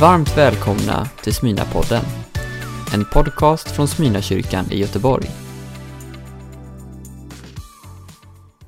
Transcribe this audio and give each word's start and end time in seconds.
Varmt 0.00 0.36
välkomna 0.36 1.06
till 1.22 1.32
Smyna-podden. 1.32 2.04
En 2.94 3.04
podcast 3.04 3.70
från 3.70 3.88
Smyna-kyrkan 3.88 4.64
i 4.70 4.78
Göteborg. 4.78 5.26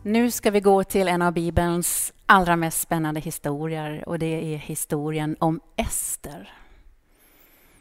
Nu 0.02 0.30
ska 0.30 0.50
vi 0.50 0.60
gå 0.60 0.84
till 0.84 1.08
en 1.08 1.22
av 1.22 1.32
Bibelns 1.32 2.12
allra 2.26 2.56
mest 2.56 2.80
spännande 2.80 3.20
historier 3.20 4.08
och 4.08 4.18
det 4.18 4.54
är 4.54 4.58
historien 4.58 5.36
om 5.38 5.60
Ester. 5.76 6.52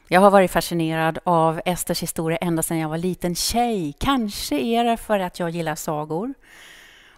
Jag 0.08 0.22
har 0.22 0.32
varit 0.32 0.52
fascinerad 0.52 1.20
av 1.24 1.62
Esters 1.66 2.04
historia 2.04 2.38
ända 2.38 2.64
sedan 2.64 2.78
jag 2.78 2.90
var 2.90 2.98
liten 2.98 3.36
tjej. 3.36 3.94
Kanske 4.00 4.60
är 4.60 4.84
det 4.84 4.98
för 4.98 5.20
att 5.20 5.40
jag 5.40 5.50
gillar 5.50 5.76
sagor. 5.76 6.34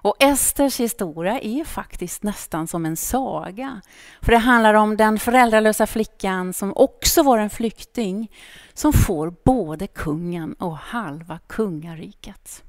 Och 0.04 0.15
Esters 0.20 0.79
historia 0.79 1.39
är 1.39 1.63
faktiskt 1.63 2.23
nästan 2.23 2.68
som 2.68 2.86
en 2.86 2.97
saga. 2.97 3.81
För 4.21 4.31
det 4.31 4.38
handlar 4.38 4.73
om 4.73 4.97
den 4.97 5.20
föräldralösa 5.20 5.88
flickan 5.88 6.54
som 6.54 6.73
också 6.75 7.24
var 7.24 7.37
en 7.37 7.50
flykting 7.50 8.32
som 8.74 8.93
får 8.93 9.33
både 9.46 9.87
kungen 9.87 10.54
och 10.54 10.77
halva 10.77 11.39
kungariket. 11.47 12.64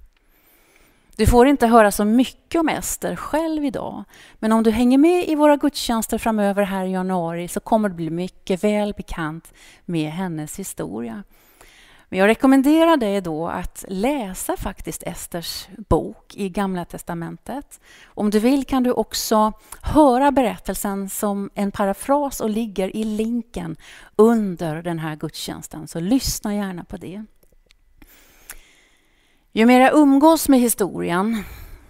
Du 1.16 1.27
får 1.27 1.46
inte 1.46 1.66
höra 1.66 1.91
så 1.91 2.05
mycket 2.05 2.60
om 2.60 2.68
Ester 2.68 3.16
själv 3.16 3.64
idag. 3.64 4.05
Men 4.34 4.52
om 4.52 4.62
du 4.62 4.70
hänger 4.70 4.98
med 4.98 5.28
i 5.28 5.34
våra 5.34 5.56
gudstjänster 5.56 6.19
framöver 6.19 6.62
här 6.62 6.84
i 6.84 6.91
januari 6.91 7.48
så 7.48 7.60
kommer 7.60 7.88
du 7.88 7.94
bli 7.94 8.10
mycket 8.10 8.64
väl 8.64 8.94
bekant 8.96 9.52
med 9.84 10.10
hennes 10.10 10.58
historia. 10.58 11.22
Men 12.12 12.18
jag 12.18 12.28
rekommenderar 12.28 12.96
dig 12.96 13.20
då 13.20 13.48
att 13.48 13.84
läsa 13.88 14.56
faktiskt 14.56 15.02
Esters 15.02 15.68
bok 15.88 16.34
i 16.36 16.48
Gamla 16.48 16.84
testamentet. 16.84 17.80
Om 18.04 18.30
du 18.30 18.38
vill 18.38 18.64
kan 18.64 18.82
du 18.82 18.92
också 18.92 19.52
höra 19.82 20.30
berättelsen 20.30 21.08
som 21.08 21.50
en 21.54 21.72
parafras 21.72 22.40
och 22.40 22.50
ligger 22.50 22.96
i 22.96 23.04
länken 23.04 23.76
under 24.16 24.82
den 24.82 24.98
här 24.98 25.16
gudstjänsten. 25.16 25.88
Så 25.88 26.00
lyssna 26.00 26.54
gärna 26.54 26.84
på 26.84 26.96
det. 26.96 27.24
Ju 29.52 29.66
mer 29.66 29.80
jag 29.80 29.94
umgås 29.94 30.48
med 30.48 30.60
historien, 30.60 31.44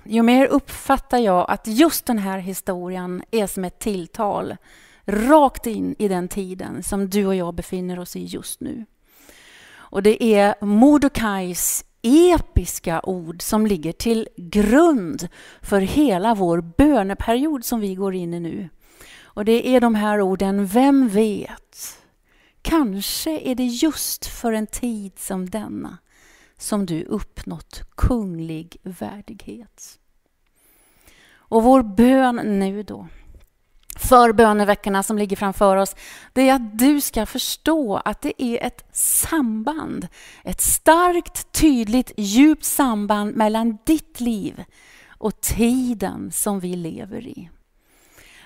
ju 0.05 0.23
mer 0.23 0.47
uppfattar 0.47 1.19
jag 1.19 1.51
att 1.51 1.67
just 1.67 2.07
den 2.07 2.19
här 2.19 2.39
historien 2.39 3.23
är 3.31 3.47
som 3.47 3.65
ett 3.65 3.79
tilltal 3.79 4.57
rakt 5.05 5.67
in 5.67 5.95
i 5.99 6.09
den 6.09 6.29
tiden 6.29 6.83
som 6.83 7.11
du 7.11 7.27
och 7.27 7.35
jag 7.35 7.55
befinner 7.55 7.99
oss 7.99 8.17
i 8.17 8.25
just 8.25 8.61
nu. 8.61 8.85
Och 9.93 10.03
det 10.03 10.25
är 10.25 10.65
Mordokais 10.65 11.85
episka 12.03 13.01
ord 13.03 13.43
som 13.43 13.67
ligger 13.67 13.93
till 13.93 14.29
grund 14.37 15.29
för 15.63 15.81
hela 15.81 16.35
vår 16.35 16.61
böneperiod 16.61 17.65
som 17.65 17.81
vi 17.81 17.95
går 17.95 18.15
in 18.15 18.35
i 18.35 18.41
nu. 18.41 18.69
Och 19.23 19.45
det 19.45 19.69
är 19.69 19.81
de 19.81 19.95
här 19.95 20.21
orden, 20.21 20.67
vem 20.67 21.09
vet? 21.09 21.99
Kanske 22.63 23.39
är 23.39 23.55
det 23.55 23.65
just 23.65 24.27
för 24.27 24.53
en 24.53 24.67
tid 24.67 25.13
som 25.19 25.51
denna 25.51 25.99
som 26.59 26.87
du 26.87 27.05
uppnått 27.05 27.83
kunglig 27.95 28.77
värdighet. 28.83 29.99
Och 31.33 31.63
vår 31.63 31.83
bön 31.83 32.37
nu 32.59 32.83
då, 32.83 33.09
för 34.13 34.33
böneveckorna 34.33 35.03
som 35.03 35.19
ligger 35.19 35.37
framför 35.37 35.77
oss, 35.77 35.97
det 36.33 36.49
är 36.49 36.55
att 36.55 36.79
du 36.79 37.01
ska 37.01 37.27
förstå 37.27 37.97
att 37.97 38.21
det 38.21 38.43
är 38.43 38.67
ett 38.67 38.85
samband. 38.93 40.09
Ett 40.45 40.61
starkt, 40.61 41.53
tydligt, 41.53 42.13
djupt 42.17 42.65
samband 42.65 43.37
mellan 43.37 43.79
ditt 43.85 44.21
liv 44.21 44.65
och 45.09 45.41
tiden 45.41 46.33
som 46.33 46.61
vi 46.61 46.77
lever 46.77 47.27
i. 47.27 47.51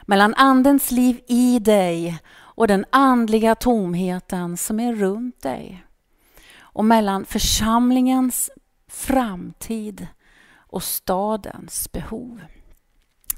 Mellan 0.03 0.35
Andens 0.35 0.91
liv 0.91 1.21
i 1.29 1.59
dig 1.59 2.19
och 2.35 2.69
den 2.69 2.85
andliga 2.91 3.55
tomheten 3.55 4.57
som 4.57 4.81
är 4.81 4.95
runt 4.95 5.43
dig 5.43 5.85
och 6.59 6.85
mellan 6.85 7.25
församlingens 7.25 8.51
framtid 8.89 10.07
och 10.57 10.83
stadens 10.83 11.93
behov. 11.93 12.41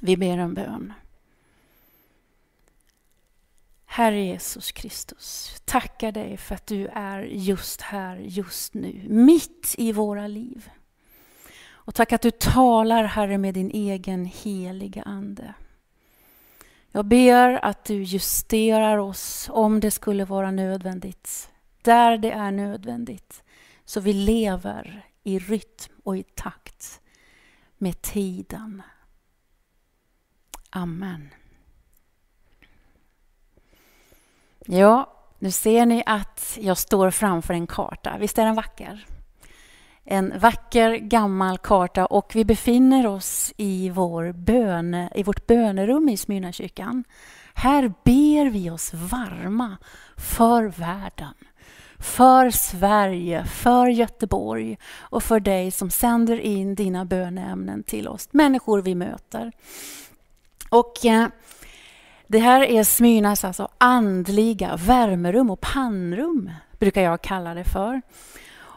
Vi 0.00 0.16
ber 0.16 0.38
en 0.38 0.54
bön. 0.54 0.92
Herre 3.91 4.25
Jesus 4.25 4.72
Kristus, 4.72 5.56
tackar 5.65 6.12
dig 6.12 6.37
för 6.37 6.54
att 6.54 6.66
du 6.66 6.87
är 6.87 7.22
just 7.22 7.81
här, 7.81 8.16
just 8.16 8.75
nu, 8.75 9.04
mitt 9.09 9.75
i 9.78 9.93
våra 9.93 10.26
liv. 10.26 10.71
Och 11.71 11.94
tack 11.94 12.12
att 12.12 12.22
du 12.22 12.31
talar, 12.31 13.04
Herre, 13.04 13.38
med 13.38 13.54
din 13.54 13.71
egen 13.71 14.25
heliga 14.25 15.03
Ande. 15.03 15.54
Jag 16.93 17.04
ber 17.04 17.65
att 17.65 17.84
du 17.84 18.03
justerar 18.03 18.99
oss 18.99 19.49
om 19.53 19.81
det 19.81 19.91
skulle 19.91 20.25
vara 20.25 20.50
nödvändigt 20.50 21.50
där 21.82 22.19
det 22.19 22.31
är 22.31 22.50
nödvändigt. 22.50 23.43
Så 23.84 24.00
vi 24.00 24.12
lever 24.12 25.06
i 25.22 25.38
rytm 25.38 25.94
och 26.05 26.16
i 26.16 26.22
takt 26.22 27.00
med 27.78 28.03
tiden. 28.03 28.82
Amen. 30.70 31.28
Ja, 34.70 35.12
nu 35.38 35.50
ser 35.50 35.86
ni 35.86 36.02
att 36.06 36.58
jag 36.60 36.78
står 36.78 37.10
framför 37.10 37.54
en 37.54 37.66
karta. 37.66 38.16
Visst 38.18 38.38
är 38.38 38.44
den 38.44 38.54
vacker? 38.54 39.06
En 40.04 40.38
vacker 40.38 40.96
gammal 40.96 41.58
karta 41.58 42.06
och 42.06 42.32
vi 42.34 42.44
befinner 42.44 43.06
oss 43.06 43.52
i, 43.56 43.90
vår 43.90 44.32
böne, 44.32 45.10
i 45.14 45.22
vårt 45.22 45.46
bönerum 45.46 46.08
i 46.08 46.16
Smyrnakyrkan. 46.16 47.04
Här 47.54 47.92
ber 48.04 48.50
vi 48.50 48.70
oss 48.70 48.94
varma 48.94 49.76
för 50.16 50.64
världen 50.64 51.34
för 51.98 52.50
Sverige, 52.50 53.44
för 53.44 53.86
Göteborg 53.86 54.78
och 54.98 55.22
för 55.22 55.40
dig 55.40 55.70
som 55.70 55.90
sänder 55.90 56.40
in 56.40 56.74
dina 56.74 57.04
böneämnen 57.04 57.82
till 57.82 58.08
oss, 58.08 58.28
människor 58.30 58.82
vi 58.82 58.94
möter. 58.94 59.52
Och 60.70 61.06
eh, 61.06 61.26
det 62.28 62.38
här 62.38 62.60
är 62.60 62.84
Smyrnas 62.84 63.44
alltså 63.44 63.68
andliga 63.78 64.76
värmerum 64.76 65.50
och 65.50 65.60
pannrum, 65.60 66.50
brukar 66.78 67.02
jag 67.02 67.22
kalla 67.22 67.54
det 67.54 67.64
för. 67.64 68.02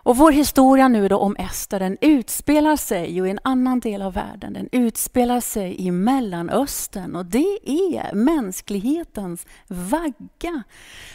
Och 0.03 0.17
vår 0.17 0.31
historia 0.31 0.87
nu 0.87 1.07
då 1.07 1.17
om 1.17 1.35
Ester, 1.35 1.79
den 1.79 1.97
utspelar 2.01 2.75
sig 2.75 3.11
ju 3.11 3.27
i 3.27 3.31
en 3.31 3.39
annan 3.43 3.79
del 3.79 4.01
av 4.01 4.13
världen. 4.13 4.53
Den 4.53 4.69
utspelar 4.71 5.41
sig 5.41 5.75
i 5.81 5.91
Mellanöstern 5.91 7.15
och 7.15 7.25
det 7.25 7.59
är 7.63 8.13
mänsklighetens 8.13 9.45
vagga. 9.67 10.63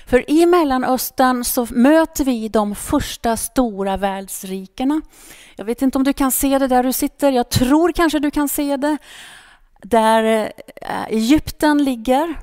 För 0.06 0.30
i 0.30 0.46
Mellanöstern 0.46 1.44
så 1.44 1.66
möter 1.70 2.24
vi 2.24 2.48
de 2.48 2.74
första 2.74 3.36
stora 3.36 3.96
världsrikena. 3.96 5.02
Jag 5.56 5.64
vet 5.64 5.82
inte 5.82 5.98
om 5.98 6.04
du 6.04 6.12
kan 6.12 6.32
se 6.32 6.58
det 6.58 6.68
där 6.68 6.82
du 6.82 6.92
sitter, 6.92 7.32
jag 7.32 7.48
tror 7.48 7.92
kanske 7.92 8.18
du 8.18 8.30
kan 8.30 8.48
se 8.48 8.76
det. 8.76 8.98
Där 9.82 10.52
Eh, 10.82 11.04
Egypten 11.08 11.84
ligger 11.84 12.36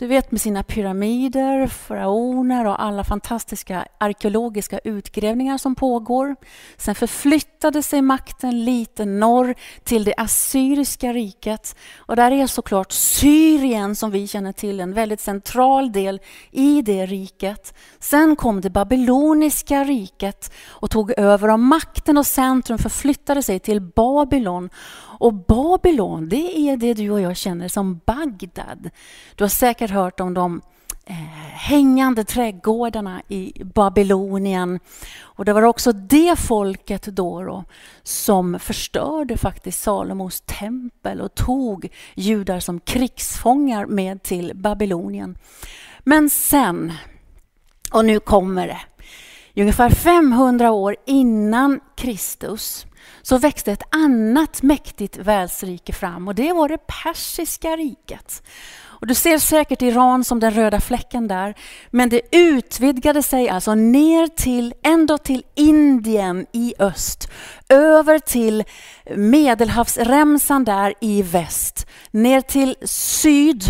du 0.00 0.06
vet 0.06 0.30
med 0.30 0.40
sina 0.40 0.62
pyramider, 0.62 1.66
faraoner 1.66 2.66
och 2.66 2.82
alla 2.82 3.04
fantastiska 3.04 3.86
arkeologiska 3.98 4.78
utgrävningar 4.78 5.58
som 5.58 5.74
pågår. 5.74 6.36
Sen 6.76 6.94
förflyttade 6.94 7.82
sig 7.82 8.02
makten 8.02 8.64
lite 8.64 9.04
norr 9.04 9.54
till 9.84 10.04
det 10.04 10.14
assyriska 10.16 11.12
riket. 11.12 11.76
Och 11.96 12.16
där 12.16 12.30
är 12.30 12.46
såklart 12.46 12.92
Syrien 12.92 13.96
som 13.96 14.10
vi 14.10 14.26
känner 14.26 14.52
till 14.52 14.80
en 14.80 14.92
väldigt 14.92 15.20
central 15.20 15.92
del 15.92 16.20
i 16.50 16.82
det 16.82 17.06
riket. 17.06 17.74
Sen 17.98 18.36
kom 18.36 18.60
det 18.60 18.70
babyloniska 18.70 19.84
riket 19.84 20.52
och 20.68 20.90
tog 20.90 21.18
över 21.18 21.50
och 21.50 21.60
makten 21.60 22.18
och 22.18 22.26
centrum 22.26 22.78
förflyttade 22.78 23.42
sig 23.42 23.60
till 23.60 23.80
Babylon. 23.80 24.70
Och 25.20 25.34
Babylon, 25.34 26.28
det 26.28 26.58
är 26.58 26.76
det 26.76 26.94
du 26.94 27.10
och 27.10 27.20
jag 27.20 27.36
känner 27.36 27.68
som 27.68 28.00
Bagdad. 28.04 28.90
Du 29.34 29.44
har 29.44 29.48
säkert 29.48 29.90
hört 29.90 30.20
om 30.20 30.34
de 30.34 30.60
eh, 31.06 31.14
hängande 31.52 32.24
trädgårdarna 32.24 33.22
i 33.28 33.64
Babylonien. 33.64 34.80
Och 35.20 35.44
det 35.44 35.52
var 35.52 35.62
också 35.62 35.92
det 35.92 36.38
folket 36.38 37.02
då, 37.02 37.42
då 37.42 37.64
som 38.02 38.58
förstörde 38.58 39.36
faktiskt 39.36 39.82
Salomos 39.82 40.40
tempel 40.40 41.20
och 41.20 41.34
tog 41.34 41.88
judar 42.14 42.60
som 42.60 42.80
krigsfångar 42.80 43.86
med 43.86 44.22
till 44.22 44.52
Babylonien. 44.54 45.38
Men 46.00 46.30
sen, 46.30 46.92
och 47.92 48.04
nu 48.04 48.20
kommer 48.20 48.66
det, 48.66 48.80
ungefär 49.60 49.90
500 49.90 50.70
år 50.70 50.96
innan 51.06 51.80
Kristus 51.96 52.86
så 53.22 53.38
växte 53.38 53.72
ett 53.72 53.82
annat 53.90 54.62
mäktigt 54.62 55.16
världsrike 55.16 55.92
fram 55.92 56.28
och 56.28 56.34
det 56.34 56.52
var 56.52 56.68
det 56.68 56.78
persiska 56.86 57.68
riket. 57.68 58.42
Och 59.00 59.06
du 59.06 59.14
ser 59.14 59.38
säkert 59.38 59.82
Iran 59.82 60.24
som 60.24 60.40
den 60.40 60.50
röda 60.50 60.80
fläcken 60.80 61.28
där. 61.28 61.54
Men 61.90 62.08
det 62.08 62.36
utvidgade 62.36 63.22
sig 63.22 63.48
alltså 63.48 63.74
ner 63.74 64.26
till, 64.26 64.74
ända 64.82 65.18
till 65.18 65.42
Indien 65.54 66.46
i 66.52 66.74
öst. 66.78 67.30
Över 67.68 68.18
till 68.18 68.64
Medelhavsremsan 69.16 70.64
där 70.64 70.94
i 71.00 71.22
väst. 71.22 71.86
Ner 72.10 72.40
till 72.40 72.76
syd 72.84 73.64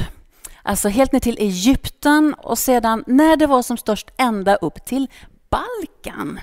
Alltså 0.62 0.88
helt 0.88 1.12
ner 1.12 1.20
till 1.20 1.38
Egypten 1.38 2.34
och 2.38 2.58
sedan 2.58 3.04
när 3.06 3.36
det 3.36 3.46
var 3.46 3.62
som 3.62 3.76
störst 3.76 4.10
ända 4.16 4.56
upp 4.56 4.84
till 4.86 5.08
Balkan. 5.50 6.40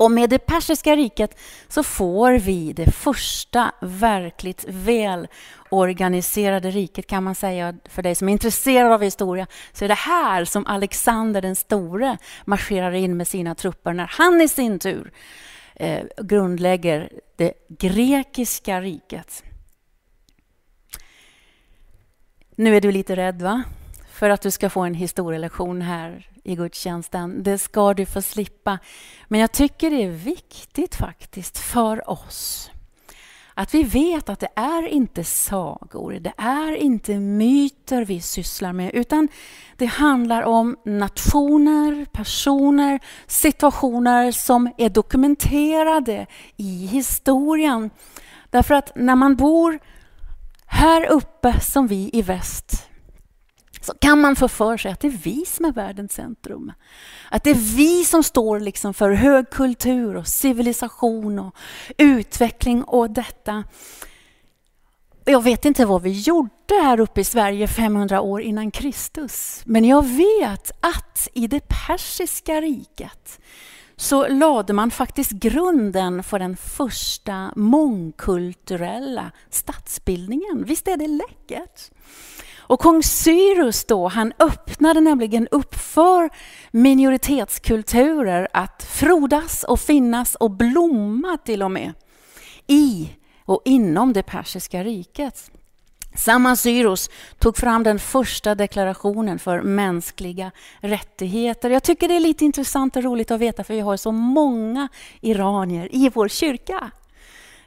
Och 0.00 0.10
med 0.10 0.30
det 0.30 0.38
persiska 0.38 0.96
riket 0.96 1.38
så 1.68 1.82
får 1.82 2.32
vi 2.32 2.72
det 2.72 2.90
första 2.90 3.72
verkligt 3.80 4.64
välorganiserade 4.68 6.70
riket 6.70 7.06
kan 7.06 7.24
man 7.24 7.34
säga. 7.34 7.74
För 7.84 8.02
dig 8.02 8.14
som 8.14 8.28
är 8.28 8.32
intresserad 8.32 8.92
av 8.92 9.02
historia 9.02 9.46
så 9.72 9.84
är 9.84 9.88
det 9.88 9.94
här 9.94 10.44
som 10.44 10.66
Alexander 10.66 11.42
den 11.42 11.56
store 11.56 12.18
marscherar 12.44 12.92
in 12.92 13.16
med 13.16 13.28
sina 13.28 13.54
trupper 13.54 13.92
när 13.92 14.06
han 14.06 14.40
i 14.40 14.48
sin 14.48 14.78
tur 14.78 15.12
eh, 15.74 16.04
grundlägger 16.22 17.10
det 17.36 17.52
grekiska 17.68 18.80
riket. 18.80 19.44
Nu 22.56 22.76
är 22.76 22.80
du 22.80 22.92
lite 22.92 23.16
rädd 23.16 23.42
va? 23.42 23.62
För 24.12 24.30
att 24.30 24.42
du 24.42 24.50
ska 24.50 24.70
få 24.70 24.80
en 24.80 24.94
historielektion 24.94 25.82
här 25.82 26.29
i 26.44 26.54
gudstjänsten. 26.54 27.42
Det 27.42 27.58
ska 27.58 27.94
du 27.94 28.06
få 28.06 28.22
slippa. 28.22 28.78
Men 29.28 29.40
jag 29.40 29.52
tycker 29.52 29.90
det 29.90 30.02
är 30.02 30.10
viktigt 30.10 30.94
faktiskt 30.94 31.58
för 31.58 32.10
oss 32.10 32.70
att 33.60 33.74
vi 33.74 33.82
vet 33.82 34.28
att 34.28 34.40
det 34.40 34.48
är 34.54 34.86
inte 34.86 35.24
sagor, 35.24 36.12
det 36.12 36.32
är 36.36 36.76
inte 36.76 37.18
myter 37.18 38.04
vi 38.04 38.20
sysslar 38.20 38.72
med, 38.72 38.90
utan 38.94 39.28
det 39.76 39.86
handlar 39.86 40.42
om 40.42 40.76
nationer, 40.84 42.06
personer, 42.12 43.00
situationer 43.26 44.32
som 44.32 44.70
är 44.76 44.88
dokumenterade 44.88 46.26
i 46.56 46.86
historien. 46.86 47.90
Därför 48.50 48.74
att 48.74 48.92
när 48.94 49.16
man 49.16 49.36
bor 49.36 49.78
här 50.66 51.06
uppe 51.06 51.60
som 51.60 51.86
vi 51.86 52.10
i 52.12 52.22
väst 52.22 52.89
så 53.80 53.94
kan 53.94 54.20
man 54.20 54.36
få 54.36 54.48
för 54.48 54.76
sig 54.76 54.92
att 54.92 55.00
det 55.00 55.06
är 55.06 55.18
vi 55.22 55.44
som 55.46 55.64
är 55.64 55.72
världens 55.72 56.12
centrum. 56.12 56.72
Att 57.30 57.44
det 57.44 57.50
är 57.50 57.76
vi 57.76 58.04
som 58.04 58.22
står 58.22 58.60
liksom 58.60 58.94
för 58.94 59.10
hög 59.10 59.50
kultur 59.50 60.16
och 60.16 60.26
civilisation 60.26 61.38
och 61.38 61.54
utveckling 61.98 62.84
och 62.84 63.10
detta. 63.10 63.64
Jag 65.24 65.42
vet 65.42 65.64
inte 65.64 65.86
vad 65.86 66.02
vi 66.02 66.10
gjorde 66.10 66.50
här 66.82 67.00
uppe 67.00 67.20
i 67.20 67.24
Sverige 67.24 67.68
500 67.68 68.20
år 68.20 68.40
innan 68.40 68.70
Kristus. 68.70 69.62
Men 69.64 69.84
jag 69.84 70.06
vet 70.06 70.70
att 70.80 71.28
i 71.34 71.46
det 71.46 71.68
persiska 71.68 72.60
riket 72.60 73.40
så 73.96 74.28
lade 74.28 74.72
man 74.72 74.90
faktiskt 74.90 75.30
grunden 75.30 76.22
för 76.22 76.38
den 76.38 76.56
första 76.56 77.52
mångkulturella 77.56 79.30
statsbildningen. 79.50 80.64
Visst 80.64 80.88
är 80.88 80.96
det 80.96 81.06
läckert? 81.06 81.90
Och 82.70 82.80
kung 82.80 83.02
Cyrus 83.02 83.84
då, 83.84 84.08
han 84.08 84.32
öppnade 84.38 85.00
nämligen 85.00 85.48
upp 85.50 85.74
för 85.74 86.30
minoritetskulturer 86.70 88.48
att 88.52 88.82
frodas 88.82 89.64
och 89.64 89.80
finnas 89.80 90.34
och 90.34 90.50
blomma 90.50 91.38
till 91.44 91.62
och 91.62 91.70
med 91.70 91.92
i 92.66 93.10
och 93.44 93.62
inom 93.64 94.12
det 94.12 94.22
persiska 94.22 94.84
riket. 94.84 95.50
Samma 96.16 96.56
Cyrus 96.56 97.10
tog 97.38 97.56
fram 97.56 97.82
den 97.82 97.98
första 97.98 98.54
deklarationen 98.54 99.38
för 99.38 99.62
mänskliga 99.62 100.50
rättigheter. 100.80 101.70
Jag 101.70 101.82
tycker 101.82 102.08
det 102.08 102.16
är 102.16 102.20
lite 102.20 102.44
intressant 102.44 102.96
och 102.96 103.02
roligt 103.02 103.30
att 103.30 103.40
veta 103.40 103.64
för 103.64 103.74
vi 103.74 103.80
har 103.80 103.96
så 103.96 104.12
många 104.12 104.88
iranier 105.20 105.88
i 105.92 106.08
vår 106.08 106.28
kyrka. 106.28 106.90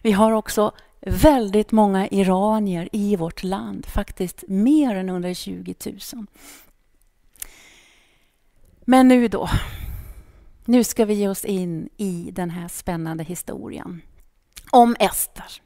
Vi 0.02 0.12
har 0.12 0.32
också 0.32 0.72
väldigt 1.06 1.72
många 1.72 2.08
iranier 2.08 2.90
i 2.92 3.16
vårt 3.16 3.44
land, 3.44 3.86
faktiskt 3.86 4.44
mer 4.48 4.96
än 4.96 5.10
120 5.10 5.74
000. 5.86 6.26
Men 8.82 9.08
nu 9.08 9.28
då. 9.28 9.50
Nu 10.66 10.84
ska 10.84 11.06
vi 11.06 11.14
ge 11.14 11.28
oss 11.28 11.46
in 11.46 11.90
i 11.98 12.32
den 12.32 12.50
här 12.50 12.68
spännande 12.68 13.24
historien 13.24 14.02
om 14.72 14.96
Ester. 15.00 15.62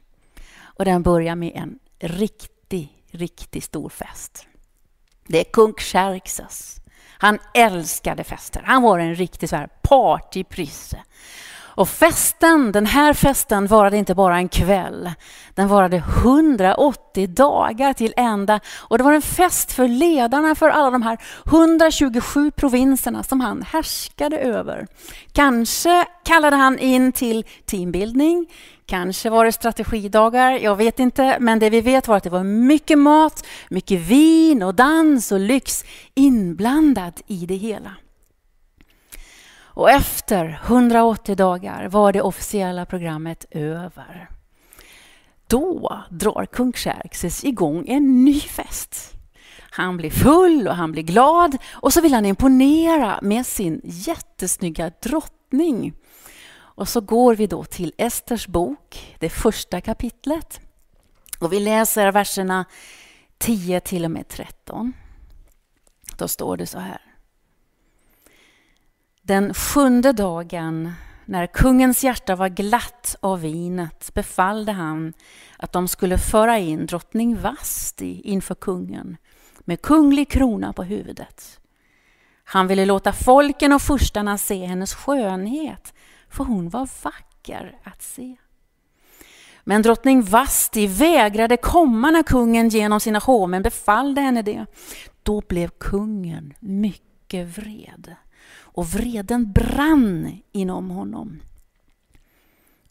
Och 0.60 0.84
den 0.84 1.02
börjar 1.02 1.34
med 1.34 1.52
en 1.54 1.78
riktig, 1.98 3.04
riktigt 3.10 3.64
stor 3.64 3.88
fest. 3.88 4.46
Det 5.26 5.40
är 5.40 5.52
kung 5.52 5.72
Xerxes. 5.72 6.80
Han 7.18 7.38
älskade 7.54 8.24
fester. 8.24 8.62
Han 8.64 8.82
var 8.82 8.98
en 8.98 9.14
riktig 9.14 9.48
så 9.48 9.56
här 9.56 9.68
partyprisse. 9.82 11.02
Och 11.78 11.88
festen, 11.88 12.72
den 12.72 12.86
här 12.86 13.14
festen 13.14 13.66
varade 13.66 13.96
inte 13.96 14.14
bara 14.14 14.36
en 14.36 14.48
kväll. 14.48 15.10
Den 15.54 15.68
varade 15.68 15.96
180 15.96 17.26
dagar 17.26 17.92
till 17.92 18.14
ända. 18.16 18.60
Och 18.76 18.98
det 18.98 19.04
var 19.04 19.12
en 19.12 19.22
fest 19.22 19.72
för 19.72 19.88
ledarna 19.88 20.54
för 20.54 20.68
alla 20.68 20.90
de 20.90 21.02
här 21.02 21.18
127 21.46 22.50
provinserna 22.50 23.22
som 23.22 23.40
han 23.40 23.62
härskade 23.62 24.38
över. 24.38 24.86
Kanske 25.32 26.04
kallade 26.24 26.56
han 26.56 26.78
in 26.78 27.12
till 27.12 27.44
teambildning. 27.66 28.46
Kanske 28.86 29.30
var 29.30 29.44
det 29.44 29.52
strategidagar, 29.52 30.52
jag 30.52 30.76
vet 30.76 30.98
inte. 30.98 31.36
Men 31.40 31.58
det 31.58 31.70
vi 31.70 31.80
vet 31.80 32.08
var 32.08 32.16
att 32.16 32.24
det 32.24 32.30
var 32.30 32.44
mycket 32.44 32.98
mat, 32.98 33.46
mycket 33.70 34.00
vin 34.00 34.62
och 34.62 34.74
dans 34.74 35.32
och 35.32 35.40
lyx 35.40 35.84
inblandat 36.14 37.22
i 37.26 37.46
det 37.46 37.56
hela. 37.56 37.90
Och 39.78 39.90
efter 39.90 40.60
180 40.64 41.36
dagar 41.36 41.88
var 41.88 42.12
det 42.12 42.22
officiella 42.22 42.86
programmet 42.86 43.44
över. 43.50 44.28
Då 45.46 46.02
drar 46.10 46.46
kung 46.46 46.72
Xerxes 46.72 47.44
igång 47.44 47.88
en 47.88 48.24
ny 48.24 48.40
fest. 48.40 49.12
Han 49.70 49.96
blir 49.96 50.10
full 50.10 50.68
och 50.68 50.74
han 50.74 50.92
blir 50.92 51.02
glad 51.02 51.56
och 51.70 51.92
så 51.92 52.00
vill 52.00 52.14
han 52.14 52.26
imponera 52.26 53.18
med 53.22 53.46
sin 53.46 53.80
jättesnygga 53.84 54.90
drottning. 55.02 55.92
Och 56.56 56.88
så 56.88 57.00
går 57.00 57.34
vi 57.34 57.46
då 57.46 57.64
till 57.64 57.92
Esters 57.98 58.46
bok, 58.46 59.16
det 59.18 59.30
första 59.30 59.80
kapitlet. 59.80 60.60
Och 61.38 61.52
vi 61.52 61.60
läser 61.60 62.12
verserna 62.12 62.64
10 63.38 63.80
till 63.80 64.04
och 64.04 64.10
med 64.10 64.28
13. 64.28 64.92
Då 66.16 66.28
står 66.28 66.56
det 66.56 66.66
så 66.66 66.78
här. 66.78 67.07
Den 69.28 69.54
sjunde 69.54 70.12
dagen, 70.12 70.92
när 71.24 71.46
kungens 71.46 72.04
hjärta 72.04 72.36
var 72.36 72.48
glatt 72.48 73.16
av 73.20 73.40
vinet, 73.40 74.14
befallde 74.14 74.72
han 74.72 75.12
att 75.56 75.72
de 75.72 75.88
skulle 75.88 76.18
föra 76.18 76.58
in 76.58 76.86
drottning 76.86 77.36
Vasti 77.36 78.20
inför 78.20 78.54
kungen 78.54 79.16
med 79.60 79.82
kunglig 79.82 80.28
krona 80.30 80.72
på 80.72 80.82
huvudet. 80.82 81.60
Han 82.44 82.66
ville 82.66 82.84
låta 82.86 83.12
folken 83.12 83.72
och 83.72 83.82
furstarna 83.82 84.38
se 84.38 84.66
hennes 84.66 84.94
skönhet, 84.94 85.94
för 86.28 86.44
hon 86.44 86.68
var 86.68 86.88
vacker 87.02 87.78
att 87.84 88.02
se. 88.02 88.36
Men 89.64 89.82
drottning 89.82 90.22
Vasti 90.22 90.86
vägrade 90.86 91.56
komma 91.56 92.10
när 92.10 92.22
kungen 92.22 92.68
genom 92.68 93.00
sina 93.00 93.18
hovmän 93.18 93.62
befallde 93.62 94.20
henne 94.20 94.42
det. 94.42 94.66
Då 95.22 95.42
blev 95.48 95.68
kungen 95.68 96.54
mycket 96.60 97.58
vred 97.58 98.16
och 98.78 98.86
vreden 98.86 99.52
brann 99.52 100.42
inom 100.52 100.90
honom. 100.90 101.42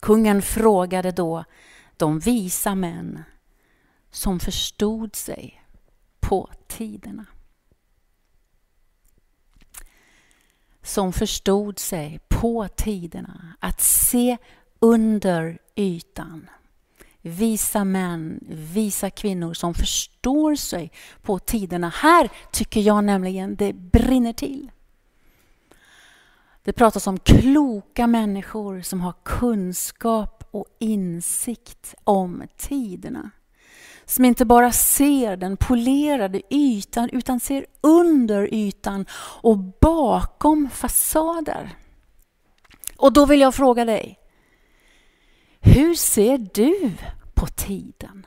Kungen 0.00 0.42
frågade 0.42 1.10
då 1.10 1.44
de 1.96 2.18
visa 2.18 2.74
män 2.74 3.22
som 4.10 4.40
förstod 4.40 5.16
sig 5.16 5.62
på 6.20 6.50
tiderna. 6.66 7.26
Som 10.82 11.12
förstod 11.12 11.78
sig 11.78 12.20
på 12.28 12.68
tiderna, 12.68 13.56
att 13.60 13.80
se 13.80 14.36
under 14.78 15.58
ytan. 15.74 16.50
Visa 17.20 17.84
män, 17.84 18.40
visa 18.48 19.10
kvinnor 19.10 19.54
som 19.54 19.74
förstår 19.74 20.54
sig 20.54 20.92
på 21.22 21.38
tiderna. 21.38 21.88
Här 21.88 22.30
tycker 22.52 22.80
jag 22.80 23.04
nämligen 23.04 23.56
det 23.56 23.72
brinner 23.72 24.32
till. 24.32 24.70
Det 26.68 26.72
pratas 26.72 27.06
om 27.06 27.18
kloka 27.18 28.06
människor 28.06 28.80
som 28.80 29.00
har 29.00 29.14
kunskap 29.24 30.48
och 30.50 30.66
insikt 30.78 31.94
om 32.04 32.42
tiderna. 32.56 33.30
Som 34.04 34.24
inte 34.24 34.44
bara 34.44 34.72
ser 34.72 35.36
den 35.36 35.56
polerade 35.56 36.42
ytan 36.50 37.10
utan 37.12 37.40
ser 37.40 37.66
under 37.80 38.54
ytan 38.54 39.06
och 39.42 39.58
bakom 39.80 40.70
fasader. 40.70 41.76
Och 42.96 43.12
då 43.12 43.26
vill 43.26 43.40
jag 43.40 43.54
fråga 43.54 43.84
dig. 43.84 44.18
Hur 45.60 45.94
ser 45.94 46.38
du 46.38 46.92
på 47.34 47.46
tiden? 47.46 48.26